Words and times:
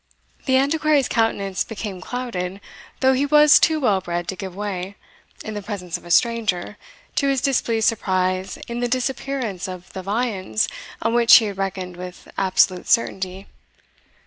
The 0.47 0.57
Antiquary's 0.57 1.07
countenance 1.07 1.63
became 1.63 2.01
clouded, 2.01 2.59
though 3.01 3.13
he 3.13 3.27
was 3.27 3.59
too 3.59 3.79
well 3.79 4.01
bred 4.01 4.27
to 4.29 4.35
give 4.35 4.55
way, 4.55 4.95
in 5.45 5.53
the 5.53 5.61
presence 5.61 5.95
of 5.95 6.05
a 6.05 6.09
stranger, 6.09 6.79
to 7.13 7.27
his 7.27 7.39
displeased 7.39 7.87
surprise 7.89 8.57
at 8.57 8.65
the 8.65 8.87
disappearance 8.87 9.67
of 9.67 9.93
the 9.93 10.01
viands 10.01 10.67
on 11.03 11.13
which 11.13 11.35
he 11.35 11.45
had 11.45 11.59
reckoned 11.59 11.97
with 11.97 12.27
absolute 12.35 12.87
certainty. 12.87 13.45